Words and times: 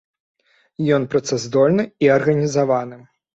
Ён 0.97 1.05
працаздольны 1.15 1.83
і 2.07 2.11
арганізаваны. 2.17 2.99